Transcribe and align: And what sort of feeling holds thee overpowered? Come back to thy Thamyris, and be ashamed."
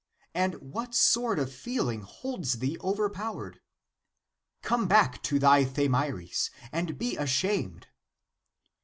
And 0.33 0.55
what 0.55 0.95
sort 0.95 1.37
of 1.37 1.53
feeling 1.53 2.01
holds 2.01 2.53
thee 2.53 2.75
overpowered? 2.81 3.59
Come 4.63 4.87
back 4.87 5.21
to 5.21 5.37
thy 5.37 5.63
Thamyris, 5.63 6.49
and 6.71 6.97
be 6.97 7.17
ashamed." 7.17 7.85